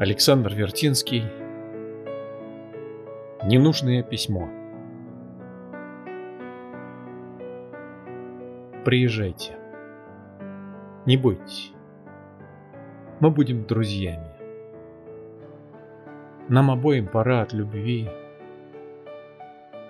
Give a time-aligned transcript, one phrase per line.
[0.00, 1.24] Александр Вертинский
[3.44, 4.48] Ненужное письмо
[8.82, 9.58] Приезжайте.
[11.04, 11.72] Не бойтесь.
[13.20, 14.30] Мы будем друзьями.
[16.48, 18.08] Нам обоим пора от любви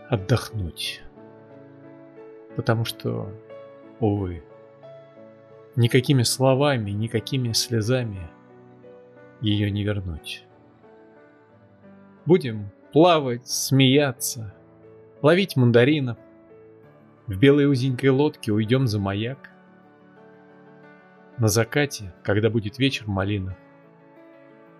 [0.08, 1.02] отдохнуть.
[2.56, 3.28] Потому что,
[4.00, 4.42] увы,
[5.76, 8.28] никакими словами, никакими слезами
[9.40, 10.44] ее не вернуть.
[12.26, 14.54] Будем плавать, смеяться,
[15.22, 16.18] ловить мандаринов.
[17.26, 19.50] В белой узенькой лодке уйдем за маяк.
[21.38, 23.56] На закате, когда будет вечер малинов,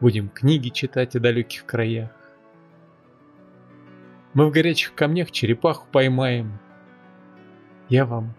[0.01, 2.11] Будем книги читать о далеких краях.
[4.33, 6.59] Мы в горячих камнях черепаху поймаем.
[7.91, 8.33] Я вам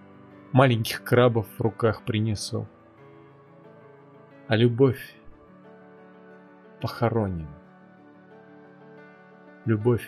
[0.54, 2.68] маленьких крабов в руках принесу.
[4.48, 5.14] А любовь
[6.82, 7.48] похороним.
[9.66, 10.08] Любовь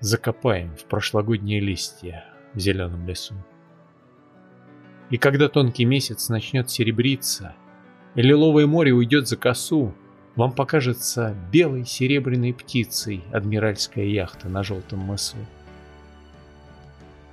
[0.00, 3.34] закопаем в прошлогодние листья в зеленом лесу.
[5.10, 7.54] И когда тонкий месяц начнет серебриться,
[8.14, 9.94] и лиловое море уйдет за косу,
[10.36, 15.36] вам покажется белой серебряной птицей адмиральская яхта на желтом мысу.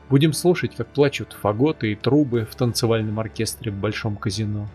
[0.10, 4.68] Будем слушать, как плачут фаготы и трубы в танцевальном оркестре в большом казино.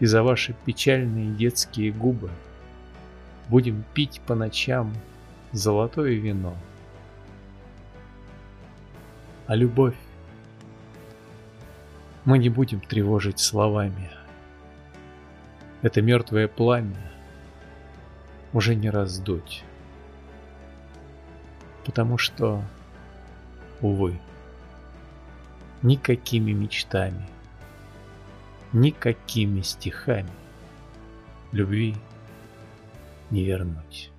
[0.00, 2.30] И за ваши печальные детские губы
[3.48, 4.94] Будем пить по ночам
[5.52, 6.54] золотое вино.
[9.46, 9.96] А любовь
[12.26, 14.10] мы не будем тревожить словами.
[15.80, 17.10] Это мертвое пламя
[18.52, 19.64] уже не раздуть.
[21.86, 22.62] Потому что,
[23.80, 24.20] увы,
[25.80, 27.26] никакими мечтами,
[28.72, 30.30] никакими стихами
[31.52, 31.94] любви
[33.30, 34.10] не вернуть.